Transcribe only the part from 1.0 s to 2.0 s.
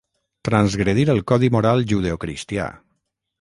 el codi moral